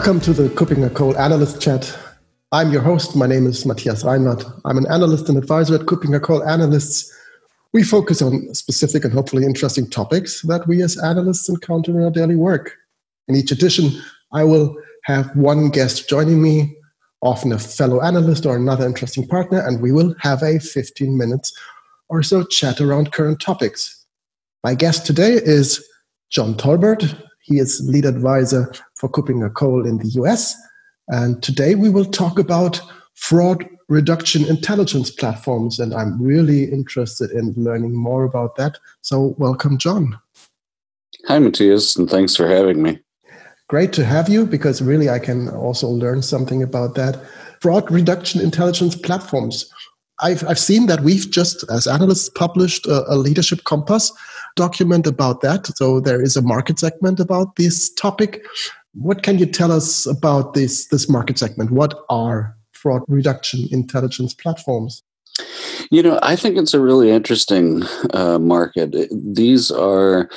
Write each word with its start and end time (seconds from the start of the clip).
Welcome 0.00 0.20
to 0.20 0.32
the 0.32 0.48
Kuppinger 0.48 0.94
Cole 0.94 1.14
Analyst 1.18 1.60
Chat. 1.60 1.94
I'm 2.52 2.72
your 2.72 2.80
host. 2.80 3.14
My 3.14 3.26
name 3.26 3.46
is 3.46 3.66
Matthias 3.66 4.02
Reinwarth. 4.02 4.50
I'm 4.64 4.78
an 4.78 4.86
analyst 4.90 5.28
and 5.28 5.36
advisor 5.36 5.74
at 5.74 5.82
Kuppinger 5.82 6.22
Cole 6.22 6.42
Analysts. 6.42 7.14
We 7.74 7.82
focus 7.82 8.22
on 8.22 8.54
specific 8.54 9.04
and 9.04 9.12
hopefully 9.12 9.44
interesting 9.44 9.90
topics 9.90 10.40
that 10.44 10.66
we 10.66 10.82
as 10.82 10.96
analysts 10.96 11.50
encounter 11.50 11.90
in 11.90 12.02
our 12.02 12.10
daily 12.10 12.34
work. 12.34 12.76
In 13.28 13.36
each 13.36 13.52
edition, 13.52 13.90
I 14.32 14.42
will 14.42 14.74
have 15.04 15.36
one 15.36 15.68
guest 15.68 16.08
joining 16.08 16.40
me, 16.40 16.74
often 17.20 17.52
a 17.52 17.58
fellow 17.58 18.00
analyst 18.00 18.46
or 18.46 18.56
another 18.56 18.86
interesting 18.86 19.28
partner, 19.28 19.60
and 19.60 19.82
we 19.82 19.92
will 19.92 20.14
have 20.20 20.42
a 20.42 20.60
15 20.60 21.14
minutes 21.14 21.52
or 22.08 22.22
so 22.22 22.42
chat 22.42 22.80
around 22.80 23.12
current 23.12 23.38
topics. 23.38 24.02
My 24.64 24.74
guest 24.74 25.04
today 25.04 25.34
is 25.34 25.86
John 26.30 26.54
Tolbert. 26.54 27.22
He 27.40 27.58
is 27.58 27.80
lead 27.84 28.04
advisor 28.04 28.72
for 28.94 29.08
Kuppinger 29.08 29.52
Cole 29.52 29.86
in 29.86 29.98
the 29.98 30.08
US. 30.20 30.54
And 31.08 31.42
today 31.42 31.74
we 31.74 31.88
will 31.88 32.04
talk 32.04 32.38
about 32.38 32.80
fraud 33.14 33.66
reduction 33.88 34.46
intelligence 34.46 35.10
platforms. 35.10 35.78
And 35.78 35.92
I'm 35.92 36.22
really 36.22 36.64
interested 36.64 37.30
in 37.32 37.52
learning 37.56 37.94
more 37.94 38.24
about 38.24 38.56
that. 38.56 38.78
So, 39.02 39.34
welcome, 39.38 39.78
John. 39.78 40.18
Hi, 41.26 41.38
Matthias, 41.38 41.96
and 41.96 42.08
thanks 42.08 42.36
for 42.36 42.48
having 42.48 42.82
me. 42.82 43.00
Great 43.68 43.92
to 43.94 44.04
have 44.04 44.28
you 44.28 44.46
because 44.46 44.80
really 44.80 45.10
I 45.10 45.18
can 45.18 45.48
also 45.48 45.88
learn 45.88 46.22
something 46.22 46.62
about 46.62 46.94
that. 46.94 47.20
Fraud 47.60 47.90
reduction 47.90 48.40
intelligence 48.40 48.96
platforms. 48.96 49.70
I've, 50.20 50.46
I've 50.46 50.58
seen 50.58 50.86
that 50.86 51.00
we've 51.00 51.30
just, 51.30 51.64
as 51.70 51.86
analysts, 51.86 52.28
published 52.30 52.86
a, 52.86 53.04
a 53.12 53.16
leadership 53.16 53.64
compass 53.64 54.12
document 54.56 55.06
about 55.06 55.40
that. 55.40 55.66
So 55.76 56.00
there 56.00 56.22
is 56.22 56.36
a 56.36 56.42
market 56.42 56.78
segment 56.78 57.20
about 57.20 57.56
this 57.56 57.90
topic. 57.94 58.44
What 58.92 59.22
can 59.22 59.38
you 59.38 59.46
tell 59.46 59.72
us 59.72 60.06
about 60.06 60.54
this, 60.54 60.86
this 60.86 61.08
market 61.08 61.38
segment? 61.38 61.70
What 61.70 61.94
are 62.08 62.56
fraud 62.72 63.02
reduction 63.08 63.68
intelligence 63.70 64.34
platforms? 64.34 65.02
You 65.90 66.02
know, 66.02 66.18
I 66.22 66.36
think 66.36 66.56
it's 66.56 66.74
a 66.74 66.80
really 66.80 67.10
interesting 67.10 67.82
uh, 68.12 68.38
market. 68.38 68.94
These 69.10 69.70
are 69.70 70.28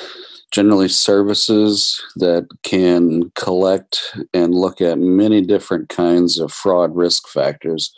generally 0.54 0.88
services 0.88 2.00
that 2.14 2.46
can 2.62 3.28
collect 3.34 4.16
and 4.32 4.54
look 4.54 4.80
at 4.80 5.00
many 5.00 5.40
different 5.40 5.88
kinds 5.88 6.38
of 6.38 6.52
fraud 6.52 6.94
risk 6.94 7.26
factors. 7.26 7.92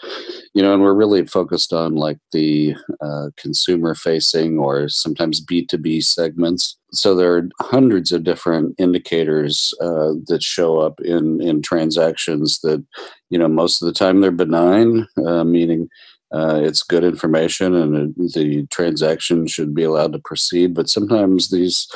You 0.54 0.62
know 0.62 0.72
and 0.72 0.82
we're 0.82 0.94
really 0.94 1.26
focused 1.26 1.74
on 1.74 1.96
like 1.96 2.16
the 2.32 2.74
uh, 3.02 3.26
consumer 3.36 3.94
facing 3.94 4.58
or 4.58 4.88
sometimes 4.88 5.44
b2b 5.44 6.02
segments. 6.02 6.78
So 6.92 7.14
there 7.14 7.36
are 7.36 7.48
hundreds 7.60 8.10
of 8.10 8.24
different 8.24 8.74
indicators 8.78 9.74
uh, 9.82 10.14
that 10.28 10.42
show 10.42 10.78
up 10.78 10.98
in 11.00 11.42
in 11.42 11.60
transactions 11.60 12.60
that 12.60 12.82
you 13.28 13.38
know 13.38 13.48
most 13.48 13.82
of 13.82 13.86
the 13.86 13.92
time 13.92 14.22
they're 14.22 14.30
benign 14.30 15.06
uh, 15.26 15.44
meaning 15.44 15.90
uh, 16.32 16.60
it's 16.62 16.82
good 16.82 17.04
information 17.04 17.74
and 17.74 18.14
the 18.16 18.66
transaction 18.70 19.46
should 19.46 19.74
be 19.74 19.84
allowed 19.84 20.12
to 20.12 20.18
proceed. 20.18 20.74
But 20.74 20.88
sometimes 20.88 21.50
these 21.50 21.86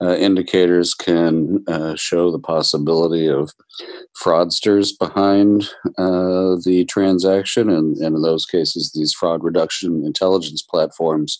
uh, 0.00 0.14
indicators 0.16 0.94
can 0.94 1.64
uh, 1.66 1.96
show 1.96 2.30
the 2.30 2.38
possibility 2.38 3.28
of 3.28 3.50
fraudsters 4.20 4.96
behind 4.96 5.68
uh, 5.98 6.56
the 6.64 6.86
transaction. 6.88 7.68
And, 7.68 7.96
and, 7.96 8.16
in 8.16 8.22
those 8.22 8.46
cases, 8.46 8.92
these 8.92 9.12
fraud 9.12 9.42
reduction 9.42 10.04
intelligence 10.04 10.62
platforms 10.62 11.38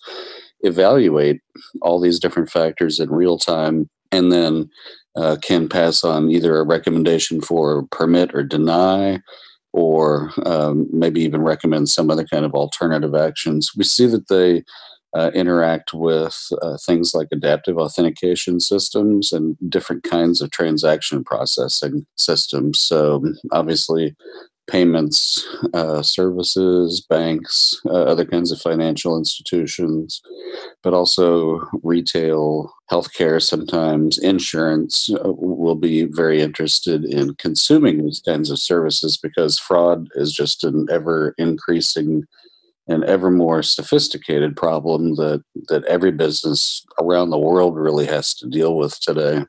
evaluate 0.60 1.40
all 1.82 2.00
these 2.00 2.18
different 2.18 2.50
factors 2.50 2.98
in 2.98 3.10
real 3.10 3.38
time 3.38 3.88
and 4.10 4.32
then 4.32 4.68
uh, 5.14 5.36
can 5.40 5.68
pass 5.68 6.02
on 6.02 6.30
either 6.30 6.58
a 6.58 6.64
recommendation 6.64 7.40
for 7.40 7.84
permit 7.90 8.34
or 8.34 8.42
deny. 8.42 9.20
Or 9.74 10.32
um, 10.46 10.88
maybe 10.90 11.20
even 11.20 11.42
recommend 11.42 11.90
some 11.90 12.10
other 12.10 12.24
kind 12.24 12.46
of 12.46 12.54
alternative 12.54 13.14
actions. 13.14 13.72
We 13.76 13.84
see 13.84 14.06
that 14.06 14.28
they 14.28 14.64
uh, 15.18 15.30
interact 15.34 15.92
with 15.92 16.48
uh, 16.62 16.76
things 16.86 17.12
like 17.14 17.28
adaptive 17.32 17.76
authentication 17.76 18.60
systems 18.60 19.32
and 19.32 19.56
different 19.68 20.04
kinds 20.04 20.40
of 20.40 20.50
transaction 20.52 21.24
processing 21.24 22.06
systems. 22.16 22.78
So, 22.78 23.24
obviously, 23.50 24.14
payments, 24.68 25.44
uh, 25.74 26.02
services, 26.02 27.00
banks, 27.00 27.80
uh, 27.86 28.02
other 28.04 28.24
kinds 28.24 28.52
of 28.52 28.60
financial 28.60 29.18
institutions, 29.18 30.20
but 30.82 30.94
also 30.94 31.66
retail, 31.82 32.72
healthcare, 32.90 33.42
sometimes 33.42 34.18
insurance 34.18 35.10
uh, 35.10 35.32
will 35.32 35.74
be 35.74 36.04
very 36.04 36.40
interested 36.40 37.04
in 37.04 37.34
consuming 37.36 38.04
these 38.04 38.20
kinds 38.20 38.50
of 38.50 38.58
services 38.58 39.16
because 39.16 39.58
fraud 39.58 40.06
is 40.14 40.32
just 40.32 40.62
an 40.62 40.86
ever 40.92 41.34
increasing 41.38 42.24
an 42.88 43.04
ever 43.04 43.30
more 43.30 43.62
sophisticated 43.62 44.56
problem 44.56 45.14
that 45.16 45.42
that 45.68 45.84
every 45.84 46.10
business 46.10 46.84
around 47.00 47.30
the 47.30 47.38
world 47.38 47.76
really 47.76 48.06
has 48.06 48.34
to 48.34 48.48
deal 48.48 48.76
with 48.76 48.98
today. 49.00 49.44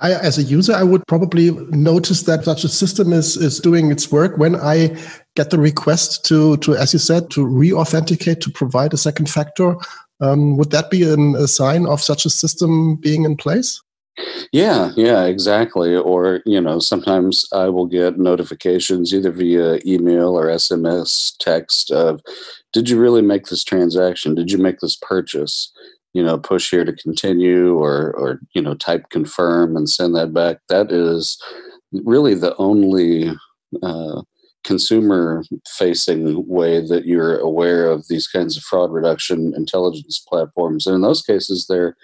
I, 0.00 0.12
as 0.12 0.38
a 0.38 0.42
user, 0.42 0.72
I 0.72 0.84
would 0.84 1.02
probably 1.08 1.50
notice 1.70 2.22
that 2.22 2.44
such 2.44 2.64
a 2.64 2.68
system 2.68 3.12
is 3.12 3.36
is 3.36 3.60
doing 3.60 3.90
its 3.90 4.12
work 4.12 4.36
when 4.36 4.56
I 4.56 4.96
get 5.36 5.50
the 5.50 5.58
request 5.58 6.24
to 6.26 6.56
to, 6.58 6.76
as 6.76 6.92
you 6.92 6.98
said, 6.98 7.30
to 7.30 7.44
re-authenticate 7.44 8.40
to 8.42 8.50
provide 8.50 8.92
a 8.92 8.98
second 8.98 9.28
factor. 9.28 9.76
Um, 10.20 10.58
would 10.58 10.70
that 10.70 10.90
be 10.90 11.02
an, 11.02 11.34
a 11.36 11.48
sign 11.48 11.86
of 11.86 12.02
such 12.02 12.26
a 12.26 12.30
system 12.30 12.96
being 12.96 13.24
in 13.24 13.36
place? 13.36 13.80
Yeah, 14.52 14.90
yeah, 14.96 15.24
exactly. 15.24 15.94
Or, 15.96 16.40
you 16.44 16.60
know, 16.60 16.78
sometimes 16.78 17.46
I 17.52 17.68
will 17.68 17.86
get 17.86 18.18
notifications 18.18 19.14
either 19.14 19.30
via 19.30 19.78
email 19.86 20.38
or 20.38 20.46
SMS 20.46 21.34
text 21.38 21.90
of, 21.90 22.20
did 22.72 22.88
you 22.88 22.98
really 23.00 23.22
make 23.22 23.46
this 23.46 23.64
transaction? 23.64 24.34
Did 24.34 24.50
you 24.50 24.58
make 24.58 24.80
this 24.80 24.96
purchase? 24.96 25.72
You 26.12 26.24
know, 26.24 26.38
push 26.38 26.70
here 26.70 26.84
to 26.84 26.92
continue 26.92 27.76
or, 27.78 28.12
or, 28.16 28.40
you 28.54 28.62
know, 28.62 28.74
type 28.74 29.10
confirm 29.10 29.76
and 29.76 29.88
send 29.88 30.14
that 30.16 30.34
back. 30.34 30.58
That 30.68 30.90
is 30.90 31.40
really 31.92 32.34
the 32.34 32.56
only 32.56 33.30
uh, 33.82 34.22
consumer 34.64 35.44
facing 35.68 36.46
way 36.48 36.84
that 36.86 37.06
you're 37.06 37.38
aware 37.38 37.88
of 37.88 38.08
these 38.08 38.26
kinds 38.26 38.56
of 38.56 38.62
fraud 38.64 38.92
reduction 38.92 39.52
intelligence 39.56 40.18
platforms. 40.28 40.86
And 40.86 40.96
in 40.96 41.02
those 41.02 41.22
cases, 41.22 41.66
they're 41.68 41.96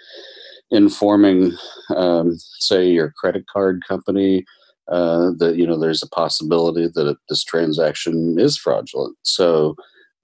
informing, 0.71 1.53
um, 1.95 2.37
say, 2.59 2.89
your 2.89 3.13
credit 3.17 3.45
card 3.47 3.83
company 3.87 4.45
uh, 4.87 5.31
that 5.37 5.57
you 5.57 5.67
know 5.67 5.77
there's 5.77 6.03
a 6.03 6.09
possibility 6.09 6.87
that 6.87 7.17
this 7.29 7.43
transaction 7.43 8.39
is 8.39 8.57
fraudulent. 8.57 9.17
So 9.23 9.75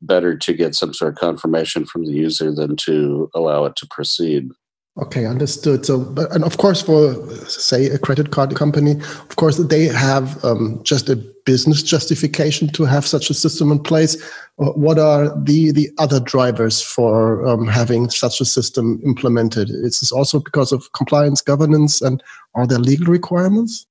better 0.01 0.37
to 0.37 0.53
get 0.53 0.75
some 0.75 0.93
sort 0.93 1.13
of 1.13 1.19
confirmation 1.19 1.85
from 1.85 2.05
the 2.05 2.11
user 2.11 2.53
than 2.53 2.75
to 2.75 3.29
allow 3.33 3.65
it 3.65 3.75
to 3.77 3.87
proceed. 3.87 4.49
Okay, 4.95 5.25
understood. 5.25 5.87
So, 5.87 6.01
but, 6.01 6.31
and 6.35 6.43
of 6.43 6.57
course, 6.59 6.83
for 6.83 7.15
say 7.47 7.87
a 7.87 7.97
credit 7.97 8.29
card 8.29 8.55
company, 8.55 8.91
of 8.91 9.35
course, 9.37 9.57
they 9.57 9.85
have 9.85 10.43
um, 10.45 10.81
just 10.83 11.09
a 11.09 11.15
business 11.45 11.81
justification 11.81 12.67
to 12.69 12.85
have 12.85 13.05
such 13.05 13.31
a 13.31 13.33
system 13.33 13.71
in 13.71 13.79
place. 13.79 14.21
Uh, 14.59 14.71
what 14.73 14.99
are 14.99 15.35
the 15.41 15.71
the 15.71 15.89
other 15.97 16.19
drivers 16.19 16.79
for 16.79 17.43
um, 17.47 17.65
having 17.65 18.07
such 18.11 18.39
a 18.39 18.45
system 18.45 19.01
implemented? 19.03 19.71
Is 19.71 19.99
this 19.99 20.11
also 20.11 20.39
because 20.39 20.71
of 20.71 20.91
compliance, 20.93 21.41
governance, 21.41 21.99
and 21.99 22.21
are 22.53 22.67
there 22.67 22.77
legal 22.77 23.07
requirements? 23.07 23.87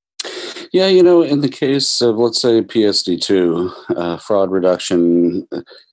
Yeah, 0.73 0.87
you 0.87 1.03
know, 1.03 1.23
in 1.23 1.41
the 1.41 1.49
case 1.49 2.01
of, 2.01 2.17
let's 2.17 2.41
say, 2.41 2.63
PSD2, 2.63 3.97
uh, 3.97 4.17
fraud 4.17 4.51
reduction 4.51 5.47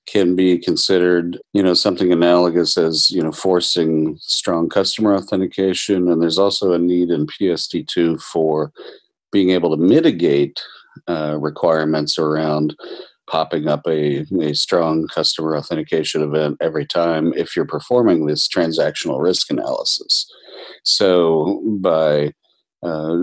can 0.06 0.34
be 0.34 0.58
considered, 0.58 1.38
you 1.52 1.62
know, 1.62 1.74
something 1.74 2.12
analogous 2.12 2.78
as, 2.78 3.10
you 3.10 3.22
know, 3.22 3.32
forcing 3.32 4.16
strong 4.20 4.68
customer 4.68 5.14
authentication. 5.14 6.10
And 6.10 6.22
there's 6.22 6.38
also 6.38 6.72
a 6.72 6.78
need 6.78 7.10
in 7.10 7.26
PSD2 7.26 8.22
for 8.22 8.72
being 9.32 9.50
able 9.50 9.70
to 9.70 9.76
mitigate 9.76 10.60
uh, 11.08 11.36
requirements 11.38 12.18
around 12.18 12.74
popping 13.28 13.68
up 13.68 13.86
a, 13.86 14.26
a 14.40 14.54
strong 14.54 15.06
customer 15.06 15.56
authentication 15.56 16.22
event 16.22 16.56
every 16.60 16.84
time 16.84 17.32
if 17.34 17.54
you're 17.54 17.64
performing 17.64 18.26
this 18.26 18.48
transactional 18.48 19.22
risk 19.22 19.50
analysis. 19.50 20.26
So 20.84 21.62
by 21.80 22.32
uh, 22.82 23.18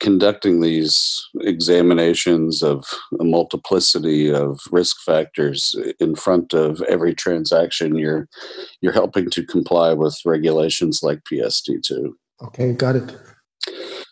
conducting 0.00 0.60
these 0.60 1.24
examinations 1.40 2.62
of 2.62 2.84
a 3.20 3.24
multiplicity 3.24 4.32
of 4.32 4.60
risk 4.70 5.00
factors 5.04 5.74
in 5.98 6.14
front 6.14 6.54
of 6.54 6.80
every 6.82 7.14
transaction 7.14 7.96
you're 7.96 8.28
you're 8.80 8.92
helping 8.92 9.30
to 9.30 9.44
comply 9.44 9.92
with 9.92 10.18
regulations 10.24 11.00
like 11.02 11.20
PSD2 11.30 12.12
okay 12.42 12.72
got 12.72 12.96
it. 12.96 13.16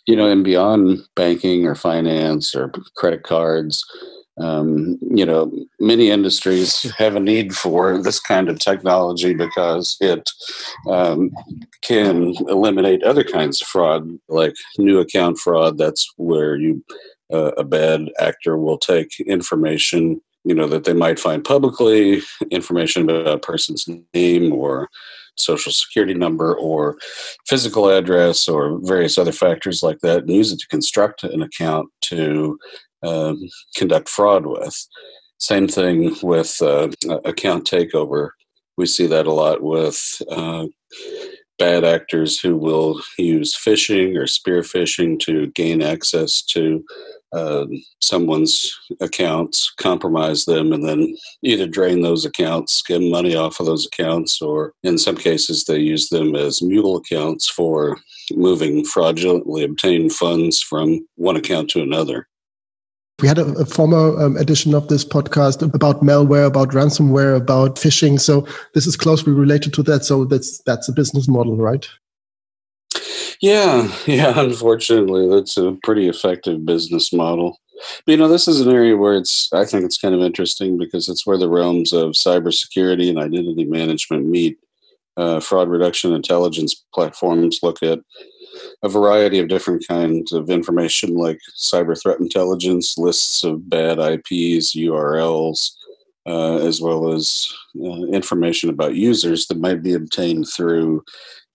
You 0.06 0.16
know 0.16 0.28
and 0.28 0.44
beyond 0.44 1.00
banking 1.16 1.66
or 1.66 1.74
finance 1.74 2.54
or 2.54 2.72
credit 2.96 3.22
cards 3.22 3.84
um, 4.38 4.98
you 5.00 5.24
know, 5.24 5.52
many 5.78 6.10
industries 6.10 6.90
have 6.98 7.14
a 7.14 7.20
need 7.20 7.54
for 7.54 8.02
this 8.02 8.18
kind 8.18 8.48
of 8.48 8.58
technology 8.58 9.32
because 9.32 9.96
it 10.00 10.28
um, 10.88 11.30
can 11.82 12.34
eliminate 12.48 13.04
other 13.04 13.22
kinds 13.22 13.62
of 13.62 13.68
fraud, 13.68 14.08
like 14.28 14.54
new 14.78 14.98
account 14.98 15.38
fraud. 15.38 15.78
That's 15.78 16.12
where 16.16 16.56
you 16.56 16.84
uh, 17.32 17.52
a 17.56 17.64
bad 17.64 18.10
actor 18.18 18.58
will 18.58 18.78
take 18.78 19.18
information, 19.20 20.20
you 20.44 20.54
know, 20.54 20.66
that 20.66 20.84
they 20.84 20.92
might 20.92 21.18
find 21.18 21.44
publicly, 21.44 22.22
information 22.50 23.02
about 23.02 23.26
a 23.26 23.38
person's 23.38 23.88
name 24.12 24.52
or 24.52 24.88
social 25.36 25.72
security 25.72 26.14
number 26.14 26.54
or 26.56 26.96
physical 27.46 27.88
address 27.88 28.46
or 28.46 28.78
various 28.82 29.18
other 29.18 29.32
factors 29.32 29.82
like 29.82 29.98
that 30.00 30.18
and 30.20 30.30
use 30.30 30.52
it 30.52 30.60
to 30.60 30.68
construct 30.68 31.24
an 31.24 31.42
account 31.42 31.88
to 32.00 32.58
um, 33.04 33.40
conduct 33.76 34.08
fraud 34.08 34.46
with. 34.46 34.86
Same 35.38 35.68
thing 35.68 36.16
with 36.22 36.60
uh, 36.62 36.88
account 37.24 37.68
takeover. 37.68 38.30
We 38.76 38.86
see 38.86 39.06
that 39.06 39.26
a 39.26 39.32
lot 39.32 39.62
with 39.62 40.22
uh, 40.30 40.66
bad 41.58 41.84
actors 41.84 42.40
who 42.40 42.56
will 42.56 43.00
use 43.18 43.54
phishing 43.54 44.16
or 44.18 44.26
spear 44.26 44.62
phishing 44.62 45.18
to 45.20 45.48
gain 45.48 45.82
access 45.82 46.42
to 46.42 46.84
uh, 47.34 47.66
someone's 48.00 48.72
accounts, 49.00 49.72
compromise 49.76 50.44
them, 50.44 50.72
and 50.72 50.88
then 50.88 51.16
either 51.42 51.66
drain 51.66 52.00
those 52.00 52.24
accounts, 52.24 52.74
skim 52.74 53.10
money 53.10 53.34
off 53.34 53.58
of 53.58 53.66
those 53.66 53.86
accounts, 53.86 54.40
or 54.40 54.72
in 54.84 54.96
some 54.96 55.16
cases, 55.16 55.64
they 55.64 55.78
use 55.78 56.08
them 56.08 56.36
as 56.36 56.62
mule 56.62 56.96
accounts 56.96 57.48
for 57.48 57.98
moving 58.32 58.84
fraudulently 58.84 59.64
obtained 59.64 60.12
funds 60.12 60.60
from 60.60 61.06
one 61.16 61.36
account 61.36 61.68
to 61.70 61.82
another. 61.82 62.28
We 63.22 63.28
had 63.28 63.38
a, 63.38 63.46
a 63.54 63.64
former 63.64 64.20
um, 64.20 64.36
edition 64.36 64.74
of 64.74 64.88
this 64.88 65.04
podcast 65.04 65.62
about 65.74 66.02
malware, 66.02 66.46
about 66.46 66.70
ransomware, 66.70 67.36
about 67.36 67.76
phishing. 67.76 68.20
So 68.20 68.46
this 68.74 68.86
is 68.86 68.96
closely 68.96 69.32
related 69.32 69.72
to 69.74 69.82
that. 69.84 70.04
So 70.04 70.24
that's 70.24 70.58
that's 70.64 70.88
a 70.88 70.92
business 70.92 71.28
model, 71.28 71.56
right? 71.56 71.88
Yeah, 73.40 73.92
yeah. 74.06 74.38
Unfortunately, 74.40 75.28
that's 75.28 75.56
a 75.56 75.76
pretty 75.82 76.08
effective 76.08 76.64
business 76.64 77.12
model. 77.12 77.60
But, 78.06 78.12
you 78.12 78.18
know, 78.18 78.28
this 78.28 78.48
is 78.48 78.60
an 78.60 78.72
area 78.72 78.96
where 78.96 79.16
it's 79.16 79.52
I 79.52 79.64
think 79.64 79.84
it's 79.84 79.98
kind 79.98 80.14
of 80.14 80.20
interesting 80.20 80.78
because 80.78 81.08
it's 81.08 81.26
where 81.26 81.38
the 81.38 81.48
realms 81.48 81.92
of 81.92 82.12
cybersecurity 82.12 83.08
and 83.08 83.18
identity 83.18 83.64
management 83.64 84.26
meet. 84.26 84.58
Uh, 85.16 85.38
fraud 85.38 85.68
reduction 85.68 86.12
intelligence 86.12 86.74
platforms 86.92 87.60
look 87.62 87.84
at 87.84 88.00
a 88.84 88.88
variety 88.88 89.38
of 89.38 89.48
different 89.48 89.82
kinds 89.88 90.32
of 90.32 90.50
information 90.50 91.16
like 91.16 91.40
cyber 91.56 92.00
threat 92.00 92.20
intelligence, 92.20 92.98
lists 92.98 93.42
of 93.42 93.68
bad 93.70 93.98
IPs, 93.98 94.76
URLs, 94.76 95.70
uh, 96.26 96.58
as 96.58 96.82
well 96.82 97.10
as 97.10 97.50
uh, 97.82 98.04
information 98.12 98.68
about 98.68 98.94
users 98.94 99.46
that 99.46 99.58
might 99.58 99.82
be 99.82 99.94
obtained 99.94 100.46
through 100.54 101.02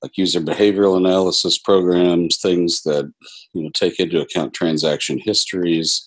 like 0.01 0.17
user 0.17 0.41
behavioral 0.41 0.97
analysis 0.97 1.59
programs, 1.59 2.37
things 2.37 2.81
that 2.81 3.11
you 3.53 3.61
know 3.61 3.69
take 3.75 3.99
into 3.99 4.21
account 4.21 4.55
transaction 4.55 5.19
histories, 5.19 6.03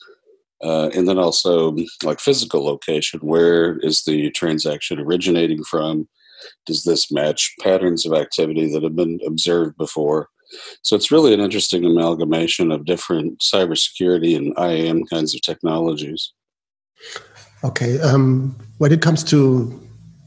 uh, 0.65 0.89
and 0.93 1.07
then 1.07 1.19
also 1.19 1.77
like 2.03 2.19
physical 2.19 2.65
location. 2.65 3.21
Where 3.21 3.79
is 3.79 4.03
the 4.03 4.31
transaction 4.33 4.99
originating 4.99 5.63
from? 5.63 6.09
Does 6.67 6.83
this 6.83 7.13
match 7.13 7.55
patterns 7.61 8.05
of 8.07 8.13
activity 8.13 8.73
that 8.73 8.83
have 8.83 8.97
been 8.97 9.21
observed 9.25 9.77
before? 9.77 10.29
So 10.83 10.97
it's 10.97 11.11
really 11.11 11.33
an 11.35 11.41
interesting 11.41 11.85
amalgamation 11.85 12.71
of 12.71 12.85
different 12.85 13.39
cybersecurity 13.41 14.37
and 14.37 14.55
IAM 14.59 15.07
kinds 15.07 15.35
of 15.35 15.41
technologies. 15.43 16.33
Okay. 17.65 18.01
Um, 18.01 18.57
when 18.79 18.93
it 18.93 19.03
comes 19.03 19.23
to 19.25 19.79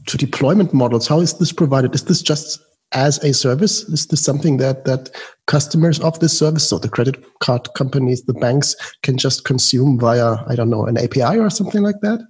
to 0.06 0.16
deployment 0.16 0.72
models, 0.72 1.08
how 1.08 1.20
is 1.20 1.34
this 1.38 1.52
provided? 1.52 1.94
Is 1.94 2.04
this 2.04 2.22
just 2.22 2.60
as 2.92 3.22
a 3.24 3.34
service? 3.34 3.82
Is 3.88 4.06
this 4.06 4.24
something 4.24 4.56
that 4.58 4.84
that 4.84 5.10
customers 5.46 6.00
of 6.00 6.18
this 6.20 6.36
service, 6.38 6.68
so 6.68 6.78
the 6.78 6.88
credit 6.88 7.22
card 7.40 7.68
companies, 7.74 8.22
the 8.22 8.34
banks, 8.34 8.74
can 9.02 9.18
just 9.18 9.44
consume 9.44 9.98
via 9.98 10.36
I 10.46 10.54
don't 10.54 10.70
know 10.70 10.86
an 10.86 10.96
API 10.96 11.38
or 11.38 11.50
something 11.50 11.82
like 11.82 12.00
that? 12.02 12.20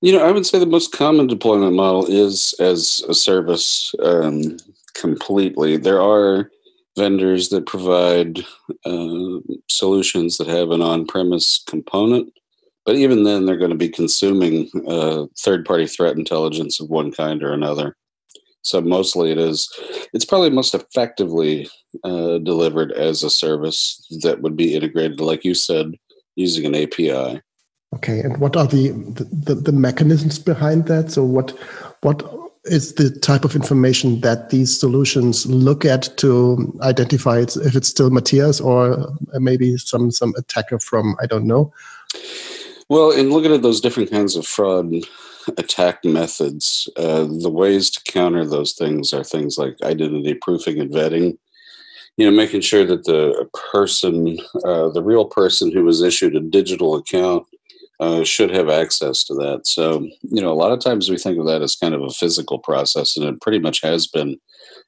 You 0.00 0.12
know, 0.12 0.24
I 0.24 0.32
would 0.32 0.46
say 0.46 0.58
the 0.58 0.66
most 0.66 0.92
common 0.92 1.26
deployment 1.26 1.74
model 1.74 2.06
is 2.06 2.54
as 2.60 3.02
a 3.08 3.14
service 3.14 3.94
um, 4.02 4.58
completely. 4.94 5.76
There 5.76 6.00
are 6.00 6.50
vendors 6.96 7.48
that 7.48 7.66
provide 7.66 8.40
uh, 8.84 9.38
solutions 9.68 10.36
that 10.38 10.46
have 10.46 10.70
an 10.70 10.82
on-premise 10.82 11.64
component. 11.66 12.32
But 12.86 12.96
even 12.96 13.24
then 13.24 13.46
they're 13.46 13.56
going 13.56 13.70
to 13.70 13.76
be 13.76 13.88
consuming 13.88 14.70
uh, 14.86 15.26
third-party 15.38 15.86
threat 15.86 16.16
intelligence 16.16 16.80
of 16.80 16.90
one 16.90 17.12
kind 17.12 17.42
or 17.42 17.52
another. 17.52 17.96
So 18.62 18.80
mostly 18.80 19.30
it 19.30 19.38
is 19.38 19.68
it's 20.14 20.24
probably 20.24 20.50
most 20.50 20.74
effectively 20.74 21.68
uh, 22.02 22.38
delivered 22.38 22.92
as 22.92 23.22
a 23.22 23.30
service 23.30 24.06
that 24.22 24.40
would 24.40 24.56
be 24.56 24.74
integrated 24.74 25.20
like 25.20 25.44
you 25.44 25.54
said 25.54 25.94
using 26.34 26.64
an 26.64 26.74
api 26.74 27.40
okay 27.94 28.20
and 28.20 28.38
what 28.38 28.56
are 28.56 28.66
the 28.66 28.90
the, 29.30 29.54
the 29.54 29.72
mechanisms 29.72 30.38
behind 30.38 30.86
that? 30.86 31.10
So 31.10 31.24
what 31.24 31.50
what 32.00 32.43
is 32.64 32.94
the 32.94 33.10
type 33.10 33.44
of 33.44 33.54
information 33.54 34.20
that 34.20 34.50
these 34.50 34.78
solutions 34.78 35.46
look 35.46 35.84
at 35.84 36.16
to 36.16 36.76
identify 36.80 37.40
if 37.40 37.76
it's 37.76 37.88
still 37.88 38.10
Matthias 38.10 38.60
or 38.60 39.12
maybe 39.34 39.76
some 39.76 40.10
some 40.10 40.34
attacker 40.36 40.78
from 40.78 41.16
I 41.20 41.26
don't 41.26 41.46
know. 41.46 41.72
Well, 42.88 43.10
in 43.10 43.30
looking 43.30 43.52
at 43.52 43.62
those 43.62 43.80
different 43.80 44.10
kinds 44.10 44.36
of 44.36 44.46
fraud 44.46 44.92
attack 45.58 46.04
methods, 46.04 46.88
uh, 46.96 47.24
the 47.24 47.50
ways 47.50 47.90
to 47.90 48.12
counter 48.12 48.44
those 48.44 48.72
things 48.72 49.12
are 49.12 49.24
things 49.24 49.58
like 49.58 49.76
identity 49.82 50.34
proofing 50.34 50.80
and 50.80 50.90
vetting. 50.90 51.38
You 52.16 52.30
know, 52.30 52.36
making 52.36 52.60
sure 52.60 52.84
that 52.84 53.04
the 53.04 53.48
person, 53.72 54.38
uh, 54.64 54.88
the 54.90 55.02
real 55.02 55.24
person 55.24 55.72
who 55.72 55.84
was 55.84 56.00
issued 56.00 56.36
a 56.36 56.40
digital 56.40 56.94
account, 56.94 57.44
uh, 58.04 58.22
should 58.24 58.52
have 58.58 58.68
access 58.82 59.24
to 59.24 59.34
that. 59.34 59.60
So, 59.66 59.84
you 60.36 60.42
know, 60.42 60.52
a 60.52 60.60
lot 60.62 60.72
of 60.72 60.80
times 60.80 61.08
we 61.08 61.18
think 61.18 61.38
of 61.38 61.46
that 61.46 61.62
as 61.62 61.80
kind 61.82 61.94
of 61.94 62.02
a 62.02 62.10
physical 62.20 62.58
process, 62.58 63.16
and 63.16 63.26
it 63.26 63.40
pretty 63.40 63.60
much 63.66 63.80
has 63.82 64.06
been 64.06 64.38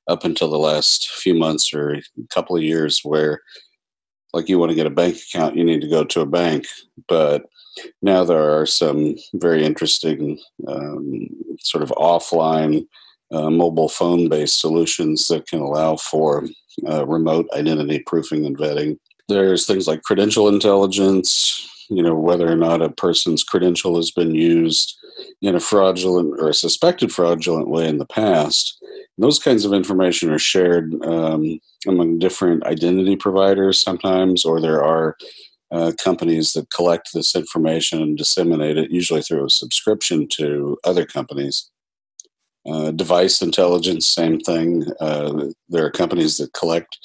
up 0.07 0.25
until 0.25 0.51
the 0.51 0.67
last 0.71 1.09
few 1.23 1.35
months 1.35 1.75
or 1.75 1.95
a 1.95 2.03
couple 2.35 2.57
of 2.57 2.63
years 2.63 3.01
where, 3.03 3.41
like, 4.35 4.49
you 4.49 4.59
want 4.59 4.71
to 4.71 4.81
get 4.81 4.87
a 4.93 4.99
bank 5.01 5.17
account, 5.17 5.57
you 5.57 5.65
need 5.65 5.81
to 5.81 5.95
go 5.97 6.05
to 6.05 6.21
a 6.21 6.33
bank. 6.41 6.67
But 7.09 7.45
now 8.03 8.25
there 8.25 8.47
are 8.59 8.67
some 8.67 9.17
very 9.35 9.65
interesting 9.65 10.39
um, 10.69 11.29
sort 11.61 11.83
of 11.83 11.91
offline 11.91 12.87
uh, 13.31 13.51
mobile 13.51 13.89
phone 13.89 14.29
based 14.29 14.61
solutions 14.61 15.29
that 15.29 15.47
can 15.47 15.61
allow 15.61 15.97
for 15.97 16.47
uh, 16.89 17.05
remote 17.07 17.47
identity 17.55 17.99
proofing 18.07 18.47
and 18.47 18.59
vetting. 18.59 18.99
There's 19.29 19.67
things 19.67 19.87
like 19.89 20.03
credential 20.03 20.49
intelligence, 20.49 21.69
you 21.89 22.03
know 22.03 22.15
whether 22.15 22.51
or 22.51 22.57
not 22.57 22.83
a 22.83 22.91
person's 22.91 23.45
credential 23.45 23.97
has 23.97 24.11
been 24.11 24.35
used 24.35 24.97
in 25.41 25.55
a 25.55 25.61
fraudulent 25.61 26.35
or 26.41 26.49
a 26.49 26.55
suspected 26.55 27.13
fraudulent 27.13 27.69
way 27.69 27.89
in 27.89 27.99
the 27.99 28.07
past. 28.07 28.79
And 28.83 29.25
those 29.25 29.39
kinds 29.39 29.65
of 29.65 29.73
information 29.73 30.31
are 30.31 30.39
shared 30.39 30.95
um, 31.05 31.59
among 31.87 32.19
different 32.19 32.65
identity 32.65 33.17
providers 33.17 33.79
sometimes, 33.79 34.45
or 34.45 34.61
there 34.61 34.83
are 34.85 35.17
uh, 35.73 35.93
companies 36.03 36.53
that 36.53 36.71
collect 36.71 37.11
this 37.13 37.35
information 37.35 38.03
and 38.03 38.17
disseminate 38.17 38.79
it, 38.79 38.91
usually 38.91 39.23
through 39.23 39.45
a 39.45 39.51
subscription 39.51 40.29
to 40.29 40.79
other 40.85 41.05
companies. 41.05 41.71
Uh, 42.69 42.91
device 42.91 43.43
intelligence, 43.43 44.07
same 44.07 44.41
thing. 44.41 44.85
Uh, 45.01 45.47
there 45.69 45.85
are 45.85 45.91
companies 45.91 46.37
that 46.37 46.53
collect 46.53 46.99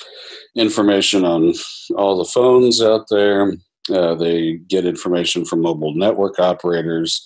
information 0.56 1.24
on 1.24 1.54
all 1.96 2.18
the 2.18 2.26
phones 2.26 2.82
out 2.82 3.06
there, 3.10 3.54
uh, 3.90 4.16
they 4.16 4.54
get 4.54 4.86
information 4.86 5.46
from 5.46 5.62
mobile 5.62 5.94
network 5.96 6.40
operators. 6.40 7.26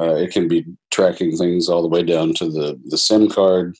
Uh, 0.00 0.16
it 0.16 0.32
can 0.32 0.48
be 0.48 0.66
tracking 0.90 1.36
things 1.36 1.68
all 1.68 1.80
the 1.80 1.88
way 1.88 2.02
down 2.02 2.34
to 2.34 2.50
the, 2.50 2.78
the 2.86 2.98
SIM 2.98 3.28
card 3.28 3.76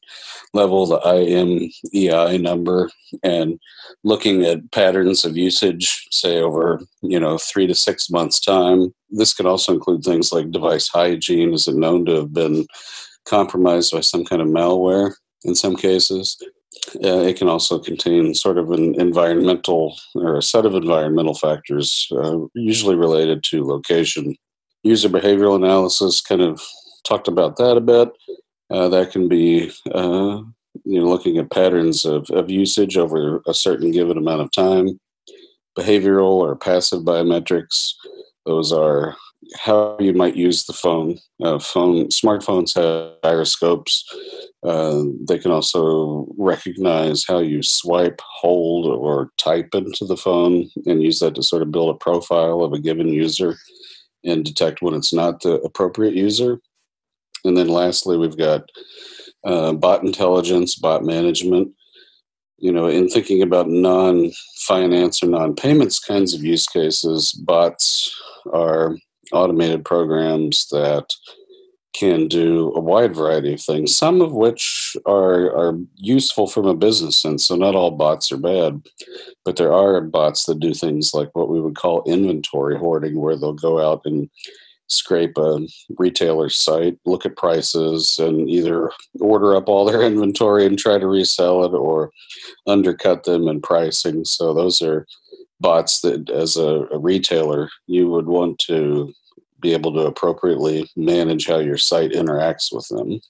level, 0.52 0.86
the 0.86 1.00
IMEI 1.00 2.40
number, 2.40 2.88
and 3.24 3.58
looking 4.04 4.44
at 4.44 4.70
patterns 4.70 5.24
of 5.24 5.36
usage, 5.36 6.06
say 6.12 6.40
over 6.40 6.80
you 7.02 7.18
know 7.18 7.36
three 7.36 7.66
to 7.66 7.74
six 7.74 8.10
months 8.10 8.38
time. 8.38 8.94
This 9.10 9.34
can 9.34 9.46
also 9.46 9.74
include 9.74 10.04
things 10.04 10.32
like 10.32 10.52
device 10.52 10.88
hygiene. 10.88 11.52
Is 11.52 11.66
it 11.66 11.74
known 11.74 12.06
to 12.06 12.12
have 12.16 12.32
been 12.32 12.66
compromised 13.24 13.92
by 13.92 14.00
some 14.00 14.24
kind 14.24 14.40
of 14.40 14.48
malware 14.48 15.14
in 15.44 15.56
some 15.56 15.74
cases? 15.74 16.40
Uh, 17.02 17.22
it 17.22 17.36
can 17.36 17.48
also 17.48 17.78
contain 17.78 18.34
sort 18.34 18.58
of 18.58 18.70
an 18.70 18.98
environmental 19.00 19.98
or 20.14 20.36
a 20.36 20.42
set 20.42 20.66
of 20.66 20.74
environmental 20.74 21.34
factors, 21.34 22.08
uh, 22.12 22.38
usually 22.54 22.94
related 22.94 23.42
to 23.44 23.64
location. 23.64 24.36
User 24.82 25.08
behavioral 25.08 25.56
analysis 25.56 26.20
kind 26.20 26.42
of 26.42 26.60
talked 27.04 27.28
about 27.28 27.56
that 27.56 27.76
a 27.76 27.80
bit. 27.80 28.10
Uh, 28.70 28.88
that 28.88 29.12
can 29.12 29.28
be 29.28 29.70
uh, 29.92 30.42
you 30.84 31.00
know 31.00 31.06
looking 31.06 31.38
at 31.38 31.50
patterns 31.50 32.04
of, 32.04 32.28
of 32.30 32.50
usage 32.50 32.96
over 32.96 33.42
a 33.46 33.54
certain 33.54 33.90
given 33.90 34.18
amount 34.18 34.42
of 34.42 34.50
time. 34.50 34.98
Behavioral 35.78 36.34
or 36.34 36.54
passive 36.54 37.02
biometrics, 37.02 37.94
those 38.46 38.72
are 38.72 39.16
how 39.58 39.96
you 40.00 40.12
might 40.12 40.36
use 40.36 40.64
the 40.64 40.72
phone. 40.72 41.18
Uh, 41.42 41.58
phone 41.58 42.06
smartphones 42.08 42.74
have 42.74 43.20
gyroscopes. 43.22 44.04
Uh, 44.62 45.04
they 45.28 45.38
can 45.38 45.50
also 45.50 46.26
recognize 46.38 47.24
how 47.26 47.38
you 47.38 47.62
swipe, 47.62 48.20
hold, 48.22 48.86
or 48.86 49.30
type 49.38 49.74
into 49.74 50.04
the 50.04 50.16
phone, 50.16 50.68
and 50.86 51.02
use 51.02 51.18
that 51.20 51.34
to 51.34 51.42
sort 51.42 51.62
of 51.62 51.70
build 51.70 51.94
a 51.94 51.98
profile 51.98 52.62
of 52.62 52.72
a 52.72 52.80
given 52.80 53.08
user 53.08 53.56
and 54.24 54.44
detect 54.44 54.82
when 54.82 54.94
it's 54.94 55.12
not 55.12 55.40
the 55.42 55.54
appropriate 55.60 56.14
user. 56.14 56.60
And 57.44 57.56
then 57.56 57.68
lastly, 57.68 58.16
we've 58.16 58.38
got 58.38 58.62
uh, 59.44 59.74
bot 59.74 60.02
intelligence, 60.02 60.74
bot 60.76 61.04
management. 61.04 61.72
You 62.58 62.72
know, 62.72 62.86
in 62.86 63.08
thinking 63.08 63.42
about 63.42 63.68
non 63.68 64.30
finance 64.60 65.22
or 65.22 65.26
non 65.26 65.54
payments 65.54 65.98
kinds 65.98 66.32
of 66.32 66.42
use 66.42 66.66
cases, 66.66 67.32
bots 67.32 68.18
are 68.52 68.96
automated 69.32 69.84
programs 69.84 70.68
that 70.68 71.14
can 71.94 72.26
do 72.26 72.72
a 72.74 72.80
wide 72.80 73.14
variety 73.14 73.54
of 73.54 73.60
things, 73.60 73.96
some 73.96 74.20
of 74.20 74.32
which 74.32 74.96
are, 75.06 75.56
are 75.56 75.78
useful 75.94 76.48
from 76.48 76.66
a 76.66 76.74
business 76.74 77.16
sense. 77.16 77.46
So, 77.46 77.54
not 77.54 77.76
all 77.76 77.92
bots 77.92 78.32
are 78.32 78.36
bad, 78.36 78.82
but 79.44 79.56
there 79.56 79.72
are 79.72 80.00
bots 80.00 80.44
that 80.44 80.58
do 80.58 80.74
things 80.74 81.14
like 81.14 81.30
what 81.34 81.48
we 81.48 81.60
would 81.60 81.76
call 81.76 82.02
inventory 82.04 82.76
hoarding, 82.76 83.18
where 83.18 83.36
they'll 83.36 83.52
go 83.52 83.78
out 83.78 84.02
and 84.04 84.28
scrape 84.88 85.38
a 85.38 85.66
retailer's 85.96 86.56
site, 86.56 86.98
look 87.06 87.24
at 87.24 87.36
prices, 87.36 88.18
and 88.18 88.50
either 88.50 88.90
order 89.20 89.56
up 89.56 89.68
all 89.68 89.84
their 89.84 90.02
inventory 90.06 90.66
and 90.66 90.78
try 90.78 90.98
to 90.98 91.06
resell 91.06 91.64
it 91.64 91.76
or 91.76 92.10
undercut 92.66 93.22
them 93.22 93.46
in 93.46 93.62
pricing. 93.62 94.24
So, 94.24 94.52
those 94.52 94.82
are 94.82 95.06
bots 95.60 96.00
that, 96.00 96.30
as 96.30 96.56
a, 96.56 96.86
a 96.92 96.98
retailer, 96.98 97.68
you 97.86 98.08
would 98.10 98.26
want 98.26 98.58
to 98.60 99.12
be 99.60 99.72
able 99.72 99.92
to 99.94 100.00
appropriately 100.00 100.90
manage 100.96 101.46
how 101.46 101.58
your 101.58 101.78
site 101.78 102.12
interacts 102.12 102.72
with 102.72 102.86
them. 102.88 103.20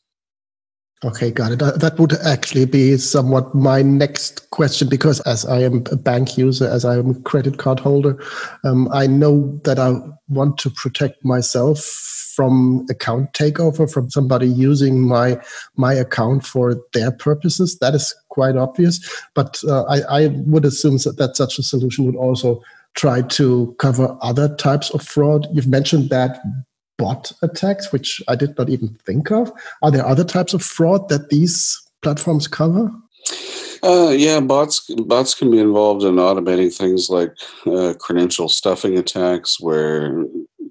Okay, 1.03 1.31
got 1.31 1.53
it. 1.53 1.59
That 1.59 1.97
would 1.99 2.15
actually 2.25 2.65
be 2.65 2.97
somewhat 2.97 3.55
my 3.55 3.83
next 3.83 4.49
question 4.51 4.89
because 4.89 5.21
as 5.21 5.45
I 5.45 5.61
am 5.61 5.85
a 5.91 5.97
bank 5.97 6.39
user, 6.39 6.67
as 6.67 6.85
I 6.85 6.97
am 6.97 7.11
a 7.11 7.21
credit 7.21 7.59
card 7.59 7.79
holder, 7.79 8.23
um, 8.65 8.89
I 8.91 9.07
know 9.07 9.61
that 9.65 9.79
I 9.79 10.01
want 10.29 10.57
to 10.59 10.71
protect 10.71 11.23
myself 11.25 11.81
from 12.35 12.85
account 12.91 13.33
takeover 13.33 13.91
from 13.91 14.11
somebody 14.11 14.49
using 14.49 15.01
my 15.01 15.41
my 15.77 15.95
account 15.95 16.45
for 16.45 16.77
their 16.93 17.11
purposes. 17.13 17.79
That 17.79 17.95
is 17.95 18.15
quite 18.29 18.57
obvious, 18.57 18.99
but 19.35 19.61
uh, 19.69 19.85
I, 19.85 20.23
I 20.23 20.27
would 20.29 20.65
assume 20.65 20.97
that, 20.99 21.17
that 21.19 21.37
such 21.37 21.59
a 21.59 21.63
solution 21.63 22.05
would 22.07 22.17
also 22.17 22.63
try 22.95 23.23
to 23.23 23.75
cover 23.79 24.17
other 24.23 24.55
types 24.57 24.91
of 24.91 25.03
fraud. 25.03 25.47
You've 25.53 25.69
mentioned 25.69 26.11
that 26.11 26.41
bot 26.99 27.33
attacks, 27.43 27.93
which 27.93 28.23
I 28.29 28.37
did 28.37 28.57
not 28.57 28.69
even 28.69 28.97
think 29.07 29.31
of. 29.31 29.53
Are 29.83 29.91
there 29.91 30.07
other 30.07 30.25
types 30.25 30.55
of 30.55 30.63
fraud 30.63 31.09
that 31.09 31.31
these 31.31 31.81
platforms 32.03 32.47
cover? 32.47 32.91
Uh, 33.83 34.15
yeah, 34.17 34.41
bots 34.41 34.89
bots 35.07 35.35
can 35.35 35.51
be 35.51 35.59
involved 35.59 36.05
in 36.05 36.17
automating 36.17 36.75
things 36.75 37.11
like 37.11 37.33
uh, 37.67 37.93
credential 37.99 38.49
stuffing 38.49 38.97
attacks, 38.99 39.61
where 39.61 40.25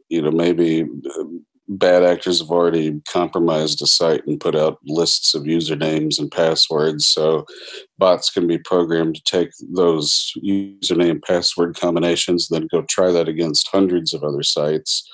you 0.10 0.22
know 0.22 0.32
maybe 0.32 0.86
bad 1.77 2.03
actors 2.03 2.39
have 2.39 2.50
already 2.50 3.01
compromised 3.08 3.82
a 3.82 3.88
site 3.88 4.25
and 4.27 4.39
put 4.39 4.56
out 4.56 4.80
lists 4.86 5.34
of 5.34 5.44
usernames 5.44 6.20
and 6.20 6.32
passwords. 6.32 7.06
So 7.06 7.46
bots 7.98 8.30
can 8.30 8.48
be 8.48 8.58
programmed 8.58 9.15
to 9.15 9.24
take 9.24 9.50
those 9.74 10.34
username 10.44 11.24
password 11.24 11.77
combinations, 11.80 12.48
then 12.48 12.68
go 12.72 12.82
try 12.84 13.12
that 13.12 13.27
against 13.27 13.70
hundreds 13.70 14.13
of 14.13 14.24
other 14.24 14.44
sites 14.44 15.10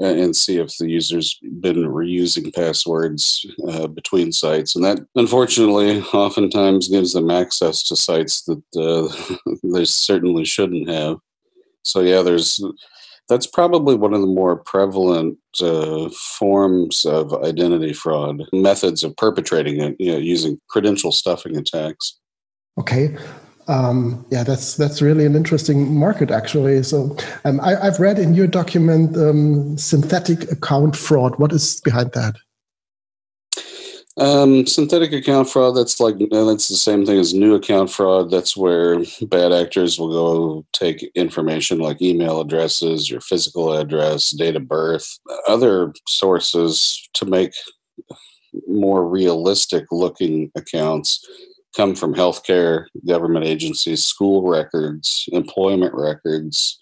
and 0.00 0.34
see 0.34 0.58
if 0.58 0.76
the 0.78 0.90
user's 0.90 1.38
been 1.60 1.84
reusing 1.84 2.52
passwords 2.54 3.46
uh, 3.68 3.86
between 3.86 4.32
sites. 4.32 4.74
And 4.74 4.84
that, 4.84 4.98
unfortunately, 5.14 6.00
oftentimes 6.12 6.88
gives 6.88 7.12
them 7.12 7.30
access 7.30 7.82
to 7.84 7.96
sites 7.96 8.42
that 8.42 8.62
uh, 8.76 9.56
they 9.62 9.84
certainly 9.84 10.44
shouldn't 10.44 10.88
have. 10.88 11.18
So, 11.84 12.00
yeah, 12.00 12.22
there's 12.22 12.60
that's 13.32 13.46
probably 13.46 13.94
one 13.94 14.12
of 14.12 14.20
the 14.20 14.26
more 14.26 14.56
prevalent 14.56 15.38
uh, 15.62 16.10
forms 16.10 17.06
of 17.06 17.32
identity 17.42 17.94
fraud 17.94 18.42
methods 18.52 19.02
of 19.02 19.16
perpetrating 19.16 19.80
it 19.80 19.96
you 19.98 20.12
know, 20.12 20.18
using 20.18 20.60
credential 20.68 21.10
stuffing 21.12 21.56
attacks. 21.56 22.18
Okay. 22.78 23.16
Um, 23.68 24.26
yeah 24.28 24.42
that's 24.42 24.74
that's 24.74 25.00
really 25.00 25.24
an 25.24 25.36
interesting 25.36 25.94
market 25.94 26.30
actually. 26.30 26.82
So 26.82 27.16
um, 27.44 27.60
I, 27.60 27.76
have 27.82 28.00
read 28.00 28.18
in 28.18 28.34
your 28.34 28.48
document 28.48 29.16
um, 29.16 29.78
synthetic 29.78 30.50
account 30.50 30.96
fraud. 30.96 31.38
What 31.38 31.52
is 31.52 31.80
behind 31.80 32.12
that 32.12 32.34
um, 34.18 34.66
synthetic 34.66 35.12
account 35.12 35.48
fraud, 35.48 35.76
that's 35.76 35.98
like, 36.00 36.16
that's 36.30 36.68
the 36.68 36.76
same 36.76 37.06
thing 37.06 37.18
as 37.18 37.32
new 37.32 37.54
account 37.54 37.90
fraud. 37.90 38.30
That's 38.30 38.56
where 38.56 39.02
bad 39.22 39.52
actors 39.52 39.98
will 39.98 40.10
go 40.10 40.66
take 40.72 41.10
information 41.14 41.78
like 41.78 42.02
email 42.02 42.40
addresses, 42.40 43.10
your 43.10 43.20
physical 43.20 43.72
address, 43.72 44.30
date 44.30 44.56
of 44.56 44.68
birth, 44.68 45.18
other 45.48 45.92
sources 46.08 47.08
to 47.14 47.24
make 47.24 47.52
more 48.68 49.08
realistic 49.08 49.86
looking 49.90 50.50
accounts 50.56 51.26
come 51.74 51.94
from 51.94 52.14
healthcare, 52.14 52.86
government 53.06 53.46
agencies, 53.46 54.04
school 54.04 54.46
records, 54.46 55.26
employment 55.32 55.94
records. 55.94 56.78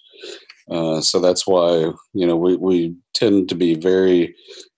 Uh, 0.68 1.00
so 1.00 1.20
that's 1.20 1.46
why, 1.46 1.92
you 2.12 2.26
know, 2.26 2.36
we, 2.36 2.56
we 2.56 2.94
tend 3.14 3.48
to 3.48 3.54
be 3.54 3.74
very 3.74 4.34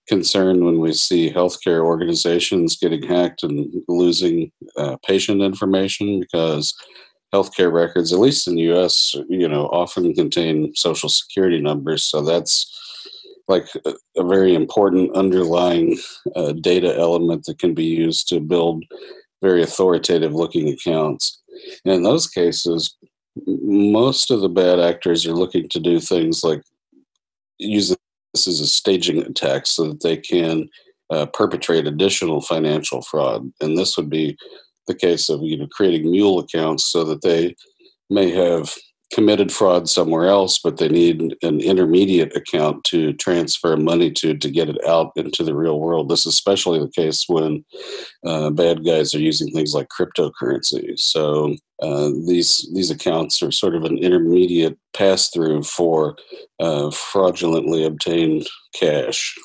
concerned 0.07 0.63
when 0.65 0.79
we 0.79 0.93
see 0.93 1.31
healthcare 1.31 1.81
organizations 1.81 2.77
getting 2.77 3.03
hacked 3.03 3.43
and 3.43 3.73
losing 3.87 4.51
uh, 4.77 4.97
patient 5.05 5.41
information 5.41 6.19
because 6.19 6.73
healthcare 7.33 7.71
records, 7.71 8.13
at 8.13 8.19
least 8.19 8.47
in 8.47 8.55
the 8.55 8.61
U.S., 8.63 9.15
you 9.27 9.47
know, 9.47 9.65
often 9.67 10.13
contain 10.13 10.73
social 10.75 11.09
security 11.09 11.59
numbers. 11.59 12.03
So 12.03 12.21
that's 12.21 12.69
like 13.47 13.67
a, 13.85 14.23
very 14.23 14.53
important 14.53 15.15
underlying 15.15 15.97
uh, 16.35 16.53
data 16.53 16.95
element 16.97 17.45
that 17.45 17.59
can 17.59 17.73
be 17.73 17.85
used 17.85 18.27
to 18.29 18.39
build 18.39 18.85
very 19.41 19.61
authoritative 19.63 20.33
looking 20.33 20.69
accounts. 20.69 21.41
And 21.83 21.93
in 21.93 22.03
those 22.03 22.27
cases, 22.27 22.95
most 23.45 24.31
of 24.31 24.41
the 24.41 24.49
bad 24.49 24.79
actors 24.79 25.25
are 25.25 25.33
looking 25.33 25.67
to 25.69 25.79
do 25.79 25.99
things 25.99 26.43
like 26.43 26.61
use 27.57 27.95
this 28.33 28.47
is 28.47 28.59
a 28.59 28.67
staging 28.67 29.19
attack 29.19 29.67
so 29.67 29.89
that 29.89 30.01
they 30.01 30.17
can 30.17 30.69
uh, 31.09 31.25
perpetrate 31.27 31.85
additional 31.85 32.41
financial 32.41 33.01
fraud. 33.01 33.51
And 33.61 33.77
this 33.77 33.95
would 33.97 34.09
be 34.09 34.37
the 34.87 34.95
case 34.95 35.29
of 35.29 35.41
you 35.43 35.57
know 35.57 35.67
creating 35.67 36.11
mule 36.11 36.39
accounts 36.39 36.83
so 36.83 37.03
that 37.05 37.21
they 37.21 37.55
may 38.09 38.31
have 38.31 38.73
committed 39.13 39.51
fraud 39.51 39.87
somewhere 39.87 40.25
else, 40.25 40.57
but 40.57 40.77
they 40.77 40.89
need 40.89 41.35
an 41.43 41.59
intermediate 41.59 42.35
account 42.35 42.83
to 42.85 43.13
transfer 43.13 43.77
money 43.77 44.11
to 44.11 44.35
to 44.35 44.49
get 44.49 44.69
it 44.69 44.83
out 44.87 45.11
into 45.15 45.43
the 45.43 45.55
real 45.55 45.79
world. 45.79 46.09
This 46.09 46.25
is 46.25 46.33
especially 46.33 46.79
the 46.79 46.89
case 46.89 47.25
when 47.27 47.63
uh, 48.25 48.49
bad 48.49 48.83
guys 48.83 49.13
are 49.13 49.19
using 49.19 49.51
things 49.51 49.75
like 49.75 49.87
cryptocurrency. 49.89 50.97
So 50.99 51.55
uh, 51.81 52.09
these 52.25 52.67
these 52.73 52.89
accounts 52.89 53.43
are 53.43 53.51
sort 53.51 53.75
of 53.75 53.83
an 53.83 53.97
intermediate 53.97 54.77
pass 54.95 55.29
through 55.29 55.63
for 55.63 56.15
uh, 56.59 56.89
fraudulently 56.89 57.85
obtained 57.85 58.47
cash. 58.73 59.35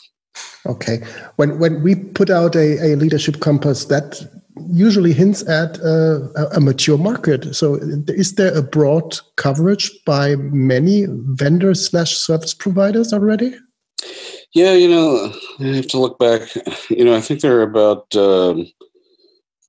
Okay, 0.67 1.03
when 1.37 1.59
when 1.59 1.83
we 1.83 1.95
put 1.95 2.31
out 2.31 2.57
a, 2.57 2.93
a 2.93 2.97
leadership 2.97 3.41
compass, 3.41 3.85
that 3.87 4.38
usually 4.71 5.13
hints 5.13 5.47
at 5.49 5.79
a, 5.79 6.51
a 6.55 6.61
mature 6.61 6.99
market. 6.99 7.55
So, 7.55 7.75
is 8.09 8.35
there 8.35 8.57
a 8.57 8.63
broad 8.63 9.19
coverage 9.37 9.91
by 10.05 10.37
many 10.37 11.07
vendors 11.09 11.89
slash 11.89 12.17
service 12.17 12.55
providers 12.55 13.13
already? 13.13 13.55
Yeah, 14.55 14.73
you 14.73 14.89
know, 14.89 15.33
I 15.61 15.77
have 15.77 15.89
to 15.89 15.99
look 15.99 16.19
back. 16.19 16.43
You 16.89 17.05
know, 17.05 17.15
I 17.15 17.21
think 17.21 17.41
there 17.41 17.59
are 17.59 17.63
about 17.63 18.15
um, 18.17 18.67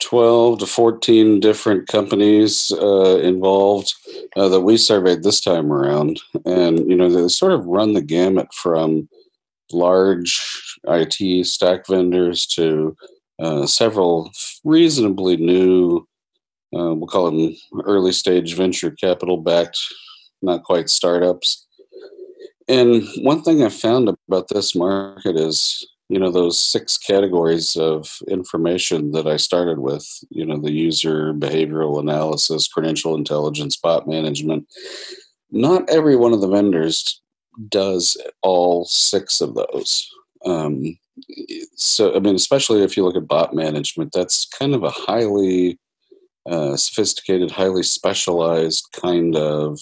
12 0.02 0.60
to 0.60 0.66
14 0.66 1.40
different 1.40 1.88
companies 1.88 2.72
uh, 2.72 3.20
involved 3.20 3.94
uh, 4.38 4.48
that 4.48 4.62
we 4.62 4.78
surveyed 4.78 5.24
this 5.24 5.42
time 5.42 5.72
around. 5.72 6.22
And, 6.46 6.90
you 6.90 6.96
know, 6.96 7.10
they 7.10 7.28
sort 7.28 7.52
of 7.52 7.66
run 7.66 7.94
the 7.94 8.02
gamut 8.02 8.54
from 8.54 9.10
large 9.72 10.42
IT 10.88 11.46
stack 11.46 11.88
vendors 11.88 12.48
to 12.48 12.96
uh, 13.40 13.66
several 13.66 14.32
reasonably 14.64 15.38
new, 15.38 16.08
uh, 16.76 16.94
we'll 16.94 17.08
call 17.08 17.32
them 17.32 17.56
early 17.86 18.12
stage 18.12 18.56
venture 18.56 18.92
capital 18.92 19.38
backed, 19.38 19.80
not 20.42 20.64
quite 20.64 20.90
startups. 20.90 21.68
And 22.68 23.04
one 23.22 23.42
thing 23.42 23.64
I 23.64 23.70
found 23.70 24.10
about 24.28 24.50
this 24.50 24.76
market 24.76 25.36
is, 25.36 25.88
you 26.10 26.20
know, 26.20 26.32
those 26.32 26.60
six 26.60 26.98
categories 26.98 27.76
of 27.76 28.20
information 28.28 29.12
that 29.14 29.26
I 29.26 29.38
started 29.38 29.80
with, 29.80 30.08
you 30.30 30.46
know, 30.46 30.60
the 30.60 30.72
user 30.72 31.34
behavioral 31.34 32.00
analysis, 32.00 32.68
credential 32.68 33.16
intelligence, 33.16 33.78
bot 33.78 34.08
management. 34.08 34.68
Not 35.52 35.90
every 35.90 36.16
one 36.16 36.34
of 36.34 36.42
the 36.42 36.48
vendors 36.48 37.22
does 37.70 38.18
all 38.42 38.86
six 38.86 39.42
of 39.42 39.56
those. 39.56 40.08
Um, 40.46 40.98
so, 41.76 42.16
I 42.16 42.20
mean, 42.20 42.36
especially 42.36 42.84
if 42.84 42.96
you 42.96 43.04
look 43.04 43.16
at 43.16 43.28
bot 43.28 43.54
management, 43.54 44.12
that's 44.14 44.48
kind 44.48 44.74
of 44.74 44.84
a 44.84 44.90
highly 44.90 45.78
uh, 46.50 46.76
sophisticated, 46.78 47.52
highly 47.52 47.84
specialized 47.84 48.88
kind 48.94 49.36
of 49.36 49.80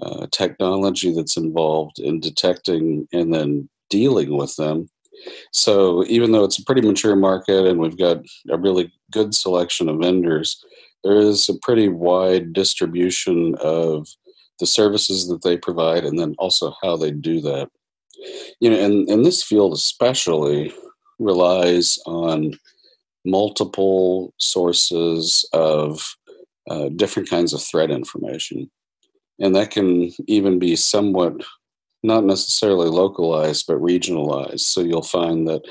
uh, 0.00 0.26
technology 0.30 1.12
that's 1.12 1.36
involved 1.36 1.98
in 1.98 2.20
detecting 2.20 3.08
and 3.12 3.34
then 3.34 3.68
dealing 3.90 4.36
with 4.36 4.54
them. 4.56 4.88
So, 5.52 6.04
even 6.04 6.30
though 6.30 6.44
it's 6.44 6.58
a 6.58 6.64
pretty 6.64 6.82
mature 6.82 7.16
market 7.16 7.66
and 7.66 7.80
we've 7.80 7.98
got 7.98 8.18
a 8.48 8.56
really 8.56 8.92
good 9.10 9.34
selection 9.34 9.88
of 9.88 9.98
vendors, 9.98 10.64
there 11.02 11.16
is 11.16 11.48
a 11.48 11.58
pretty 11.62 11.88
wide 11.88 12.52
distribution 12.52 13.56
of 13.60 14.06
the 14.60 14.66
services 14.66 15.28
that 15.28 15.42
they 15.42 15.56
provide 15.56 16.04
and 16.04 16.18
then 16.18 16.34
also 16.38 16.74
how 16.82 16.96
they 16.96 17.10
do 17.10 17.40
that. 17.40 17.68
You 18.60 18.70
know, 18.70 18.78
and, 18.78 19.08
and 19.08 19.24
this 19.24 19.42
field 19.42 19.72
especially 19.72 20.72
relies 21.18 21.98
on 22.06 22.54
multiple 23.24 24.32
sources 24.38 25.48
of 25.52 26.00
uh, 26.70 26.88
different 26.96 27.28
kinds 27.28 27.52
of 27.52 27.62
threat 27.62 27.90
information. 27.90 28.70
And 29.38 29.54
that 29.54 29.70
can 29.70 30.10
even 30.26 30.58
be 30.58 30.76
somewhat 30.76 31.42
not 32.02 32.24
necessarily 32.24 32.88
localized, 32.88 33.66
but 33.66 33.80
regionalized. 33.80 34.60
So 34.60 34.80
you'll 34.80 35.02
find 35.02 35.46
that 35.48 35.62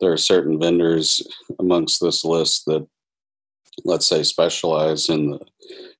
there 0.00 0.12
are 0.12 0.18
certain 0.18 0.58
vendors 0.58 1.26
amongst 1.58 2.00
this 2.00 2.24
list 2.24 2.64
that, 2.66 2.86
let's 3.84 4.06
say, 4.06 4.22
specialize 4.22 5.08
in 5.08 5.30
the 5.30 5.40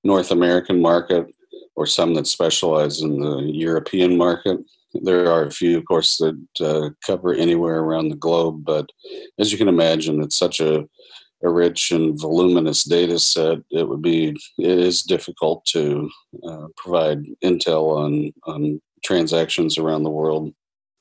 North 0.02 0.30
American 0.30 0.80
market 0.80 1.26
or 1.76 1.86
some 1.86 2.14
that 2.14 2.26
specialize 2.26 3.02
in 3.02 3.20
the 3.20 3.42
European 3.42 4.16
market. 4.16 4.58
There 5.02 5.30
are 5.30 5.44
a 5.44 5.50
few, 5.50 5.78
of 5.78 5.84
course, 5.84 6.18
that 6.18 6.38
uh, 6.60 6.90
cover 7.04 7.34
anywhere 7.34 7.80
around 7.80 8.08
the 8.08 8.16
globe, 8.16 8.64
but 8.64 8.90
as 9.38 9.52
you 9.52 9.58
can 9.58 9.68
imagine, 9.68 10.22
it's 10.22 10.36
such 10.36 10.60
a, 10.60 10.84
a 11.42 11.50
rich 11.50 11.90
and 11.90 12.18
voluminous 12.18 12.84
data 12.84 13.18
set. 13.18 13.58
It 13.70 13.88
would 13.88 14.02
be 14.02 14.36
it 14.58 14.78
is 14.78 15.02
difficult 15.02 15.64
to 15.66 16.10
uh, 16.46 16.66
provide 16.76 17.24
intel 17.42 17.96
on 17.96 18.32
on 18.46 18.80
transactions 19.04 19.78
around 19.78 20.04
the 20.04 20.10
world. 20.10 20.54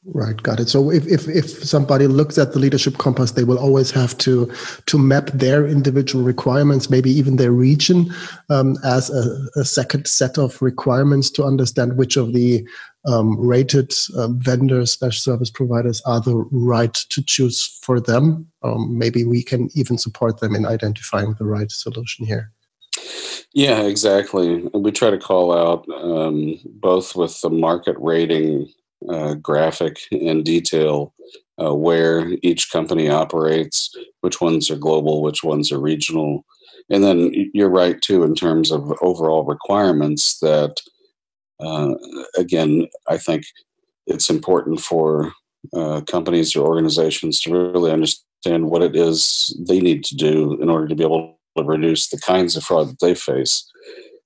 Right, 0.06 0.36
got 0.44 0.60
it. 0.60 0.68
So 0.68 0.92
if, 0.92 1.08
if, 1.08 1.30
if 1.30 1.64
somebody 1.64 2.08
looks 2.08 2.38
at 2.38 2.52
the 2.52 2.60
leadership 2.60 2.98
compass, 2.98 3.32
they 3.32 3.46
will 3.46 3.58
always 3.58 3.90
have 3.92 4.18
to 4.18 4.52
to 4.86 4.98
map 4.98 5.28
their 5.28 5.66
individual 5.66 6.26
requirements, 6.26 6.90
maybe 6.90 7.10
even 7.10 7.38
their 7.38 7.54
region, 7.54 8.14
um, 8.50 8.76
as 8.84 9.10
a, 9.10 9.48
a, 9.58 9.64
second 9.64 10.06
set 10.06 10.38
of 10.38 10.62
requirements 10.62 11.32
to 11.32 11.46
understand 11.46 11.96
which 11.96 12.18
of 12.18 12.34
the 12.34 12.68
um, 13.06 13.38
rated 13.40 13.94
uh, 14.16 14.30
vendors 14.30 14.94
slash 14.94 15.22
service 15.22 15.50
providers 15.50 16.02
are 16.06 16.22
the 16.22 16.38
right 16.52 16.94
to 16.94 17.24
choose 17.24 17.80
for 17.82 18.00
them. 18.00 18.48
Um, 18.64 18.98
maybe 18.98 19.26
we 19.26 19.44
can 19.44 19.70
even 19.76 19.98
support 19.98 20.40
them 20.40 20.56
in 20.56 20.66
identifying 20.66 21.36
the 21.38 21.46
right 21.46 21.72
solution 21.72 22.26
here. 22.26 22.52
Yeah, 23.54 23.82
exactly. 23.82 24.68
We 24.74 24.92
try 24.92 25.12
to 25.12 25.18
call 25.18 25.54
out 25.54 25.86
um, 25.90 26.60
both 26.66 27.16
with 27.16 27.40
the 27.42 27.50
market 27.50 27.96
rating 28.00 28.68
uh, 29.10 29.36
graphic 29.36 30.00
in 30.12 30.44
detail 30.44 31.14
uh, 31.62 31.74
where 31.76 32.32
each 32.42 32.72
company 32.72 33.10
operates, 33.10 33.96
which 34.22 34.42
ones 34.42 34.72
are 34.72 34.78
global, 34.78 35.22
which 35.22 35.44
ones 35.44 35.72
are 35.72 35.80
regional. 35.80 36.46
And 36.90 37.04
then 37.04 37.32
you're 37.54 37.70
right, 37.70 38.02
too, 38.02 38.24
in 38.24 38.34
terms 38.36 38.72
of 38.72 38.92
overall 39.02 39.46
requirements 39.46 40.40
that, 40.40 40.82
uh, 41.60 41.96
again, 42.38 42.88
I 43.08 43.18
think 43.18 43.44
it's 44.08 44.30
important 44.30 44.82
for 44.82 45.32
uh, 45.74 46.02
companies 46.02 46.56
or 46.56 46.68
organizations 46.68 47.39
to 47.42 47.52
really 47.52 47.92
understand 47.92 48.70
what 48.70 48.82
it 48.82 48.96
is 48.96 49.56
they 49.68 49.80
need 49.80 50.04
to 50.06 50.16
do 50.16 50.62
in 50.62 50.70
order 50.70 50.88
to 50.88 50.96
be 50.96 51.04
able 51.04 51.38
to 51.58 51.63
reduce 51.63 52.10
the 52.10 52.20
kinds 52.20 52.56
of 52.56 52.63
fraud 52.63 52.89
that 52.89 53.00
they 53.00 53.16
face. 53.16 53.70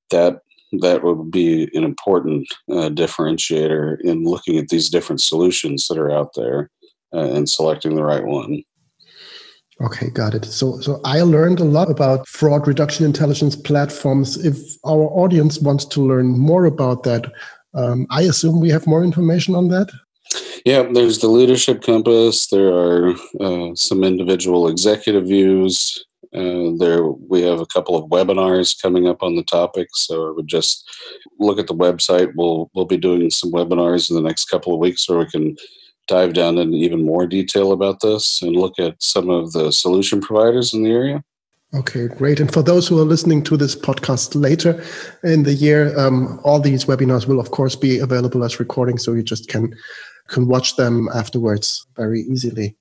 That 0.10 0.40
that 0.82 1.04
would 1.04 1.32
be 1.32 1.70
an 1.74 1.84
important 1.84 2.48
uh, 2.70 2.90
differentiator 2.90 4.02
in 4.02 4.24
looking 4.24 4.58
at 4.58 4.68
these 4.68 4.90
different 4.90 5.22
solutions 5.22 5.88
that 5.88 5.98
are 5.98 6.12
out 6.12 6.32
there 6.36 6.70
uh, 7.14 7.32
and 7.32 7.50
selecting 7.50 7.96
the 7.96 8.04
right 8.04 8.26
one. 8.26 8.64
Okay, 9.80 10.10
got 10.10 10.34
it. 10.34 10.46
So, 10.46 10.80
so 10.80 11.00
I 11.06 11.22
learned 11.22 11.60
a 11.60 11.66
lot 11.66 11.92
about 11.92 12.28
fraud 12.28 12.68
reduction 12.68 13.06
intelligence 13.06 13.56
platforms. 13.56 14.44
If 14.44 14.58
our 14.84 15.04
audience 15.12 15.60
wants 15.60 15.86
to 15.86 16.02
learn 16.02 16.38
more 16.38 16.66
about 16.66 17.04
that, 17.04 17.32
um, 17.76 18.08
I 18.10 18.24
assume 18.24 18.60
we 18.60 18.72
have 18.72 18.88
more 18.88 19.04
information 19.04 19.54
on 19.54 19.68
that. 19.70 19.90
Yeah, 20.66 20.84
there's 20.92 21.20
the 21.20 21.28
leadership 21.28 21.84
compass. 21.84 22.48
There 22.48 22.74
are 22.74 23.16
uh, 23.40 23.76
some 23.76 24.04
individual 24.04 24.68
executive 24.68 25.28
views. 25.28 26.04
Uh, 26.34 26.72
there, 26.78 27.06
we 27.06 27.42
have 27.44 27.62
a 27.62 27.66
couple 27.68 27.96
of 27.96 28.10
webinars 28.10 28.80
coming 28.82 29.08
up 29.08 29.24
on 29.24 29.36
the 29.36 29.44
topic, 29.44 29.88
so 29.94 30.28
I 30.28 30.32
would 30.32 30.48
just 30.48 30.90
look 31.40 31.60
at 31.60 31.68
the 31.68 31.74
website. 31.74 32.34
We'll 32.36 32.70
we'll 32.74 32.86
be 32.86 32.98
doing 32.98 33.30
some 33.30 33.52
webinars 33.52 34.10
in 34.10 34.16
the 34.16 34.22
next 34.22 34.46
couple 34.46 34.74
of 34.74 34.80
weeks, 34.80 35.08
where 35.08 35.20
we 35.20 35.28
can 35.28 35.56
dive 36.08 36.34
down 36.34 36.58
in 36.58 36.74
even 36.74 37.06
more 37.06 37.28
detail 37.28 37.72
about 37.72 38.00
this 38.02 38.42
and 38.42 38.56
look 38.56 38.80
at 38.80 39.02
some 39.02 39.30
of 39.30 39.52
the 39.52 39.72
solution 39.72 40.22
providers 40.22 40.74
in 40.74 40.84
the 40.84 40.92
area. 40.92 41.24
Okay, 41.74 42.08
great. 42.08 42.40
And 42.40 42.52
for 42.52 42.64
those 42.64 42.88
who 42.88 42.98
are 43.00 43.06
listening 43.06 43.44
to 43.44 43.58
this 43.58 43.76
podcast 43.76 44.42
later 44.42 44.82
in 45.24 45.44
the 45.44 45.54
year, 45.54 45.98
um, 46.00 46.40
all 46.44 46.62
these 46.62 46.86
webinars 46.86 47.28
will, 47.28 47.42
of 47.42 47.52
course, 47.52 47.76
be 47.76 48.00
available 48.00 48.44
as 48.46 48.60
recordings, 48.60 49.04
so 49.04 49.14
you 49.14 49.22
just 49.22 49.50
can 49.50 49.76
can 50.28 50.48
watch 50.48 50.76
them 50.78 51.10
afterwards 51.14 51.86
very 51.96 52.22
easily. 52.22 52.76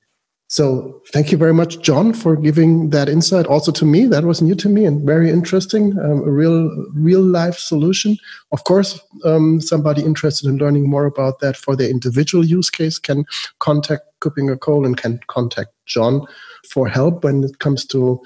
So 0.49 1.03
thank 1.13 1.33
you 1.33 1.39
very 1.39 1.53
much, 1.53 1.81
John, 1.81 2.13
for 2.13 2.37
giving 2.37 2.91
that 2.91 3.09
insight 3.09 3.47
also 3.47 3.73
to 3.73 3.85
me. 3.85 4.07
That 4.07 4.25
was 4.25 4.41
new 4.41 4.55
to 4.57 4.69
me 4.69 4.85
and 4.85 5.05
very 5.05 5.29
interesting. 5.29 5.99
Um, 5.99 6.21
a 6.23 6.31
real, 6.31 6.71
real 6.95 7.23
life 7.23 7.59
solution. 7.59 8.17
Of 8.53 8.63
course, 8.63 9.01
um, 9.25 9.61
somebody 9.61 10.03
interested 10.03 10.49
in 10.49 10.59
learning 10.59 10.89
more 10.89 11.05
about 11.05 11.41
that 11.41 11.57
for 11.57 11.75
their 11.75 11.91
individual 11.91 12.45
use 12.45 12.71
case 12.71 12.99
can 12.99 13.25
contact 13.59 14.05
Kuppinger 14.21 14.59
Cole 14.61 14.87
and 14.87 14.97
can 14.97 15.19
contact 15.27 15.71
John 15.87 16.25
for 16.71 16.87
help 16.87 17.25
when 17.25 17.43
it 17.43 17.59
comes 17.59 17.85
to 17.87 18.21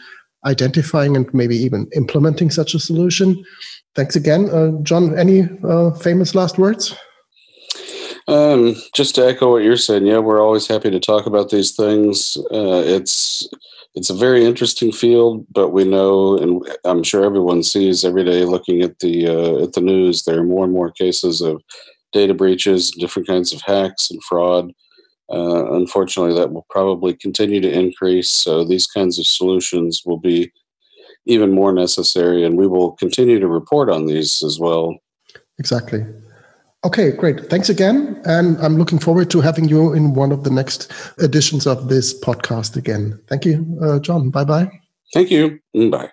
identifying 0.44 1.16
and 1.16 1.33
maybe 1.33 1.56
even 1.56 1.88
implementing 1.96 2.50
such 2.50 2.74
a 2.74 2.80
solution. 2.80 3.42
Thanks 3.94 4.14
again, 4.14 4.50
uh, 4.50 4.72
John. 4.83 5.18
Any 5.18 5.48
uh, 5.64 5.92
famous 5.92 6.35
last 6.35 6.59
words? 6.59 6.94
Um, 8.28 8.76
just 8.94 9.14
to 9.14 9.26
echo 9.26 9.52
what 9.52 9.62
you're 9.62 9.76
saying, 9.76 10.06
yeah, 10.06 10.18
we're 10.18 10.42
always 10.42 10.66
happy 10.66 10.90
to 10.90 11.00
talk 11.00 11.26
about 11.26 11.50
these 11.50 11.72
things. 11.72 12.37
Uh, 12.52 12.83
it's 12.85 13.48
it's 13.94 14.11
a 14.11 14.14
very 14.14 14.44
interesting 14.44 14.92
field, 14.92 15.44
but 15.50 15.70
we 15.70 15.85
know, 15.85 16.38
and 16.38 16.62
I'm 16.85 17.02
sure 17.02 17.24
everyone 17.24 17.62
sees 17.62 18.04
every 18.04 18.24
day 18.24 18.44
looking 18.44 18.83
at 18.83 19.00
the 19.00 19.26
uh, 19.26 19.64
at 19.64 19.72
the 19.72 19.80
news, 19.80 20.24
there 20.24 20.38
are 20.38 20.44
more 20.44 20.64
and 20.64 20.72
more 20.72 20.92
cases 20.92 21.40
of 21.40 21.62
data 22.12 22.35
breaches, 22.35 22.90
different 22.92 23.28
kinds 23.28 23.52
of 23.52 23.62
hacks 23.62 24.11
and 24.11 24.22
fraud. 24.24 24.72
Uh, 25.33 25.72
unfortunately, 25.74 26.35
that 26.35 26.52
will 26.52 26.66
probably 26.70 27.14
continue 27.14 27.61
to 27.61 27.72
increase. 27.72 28.28
So 28.28 28.64
these 28.64 28.87
kinds 28.87 29.18
of 29.18 29.26
solutions 29.26 30.02
will 30.04 30.18
be 30.18 30.50
even 31.26 31.52
more 31.52 31.72
necessary, 31.72 32.44
and 32.44 32.56
we 32.56 32.66
will 32.66 32.92
continue 32.92 33.38
to 33.38 33.46
report 33.46 33.90
on 33.90 34.06
these 34.06 34.42
as 34.42 34.59
well. 34.59 34.96
Exactly. 35.59 36.04
Okay, 36.82 37.12
great. 37.12 37.50
Thanks 37.50 37.68
again. 37.68 38.20
And 38.24 38.56
I'm 38.58 38.76
looking 38.76 38.98
forward 38.98 39.30
to 39.30 39.40
having 39.42 39.68
you 39.68 39.92
in 39.92 40.14
one 40.14 40.32
of 40.32 40.44
the 40.44 40.50
next 40.50 40.90
editions 41.22 41.66
of 41.66 41.88
this 41.88 42.18
podcast 42.18 42.76
again. 42.76 43.20
Thank 43.28 43.44
you, 43.44 43.78
uh, 43.82 43.98
John. 43.98 44.30
Bye 44.30 44.44
bye. 44.44 44.70
Thank 45.12 45.30
you. 45.30 45.60
Bye. 45.74 46.10